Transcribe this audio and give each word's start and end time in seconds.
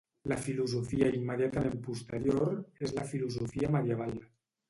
La 0.31 0.35
filosofia 0.43 1.09
immediatament 1.17 1.75
posterior 1.87 2.57
és 2.87 2.97
la 2.99 3.05
filosofia 3.13 3.73
medieval. 3.77 4.17